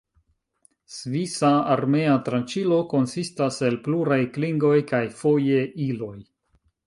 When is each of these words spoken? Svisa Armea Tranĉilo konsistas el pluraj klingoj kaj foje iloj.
Svisa 0.93 1.51
Armea 1.73 2.15
Tranĉilo 2.29 2.79
konsistas 2.95 3.61
el 3.69 3.77
pluraj 3.87 4.19
klingoj 4.39 4.75
kaj 4.93 5.03
foje 5.21 5.61
iloj. 5.89 6.15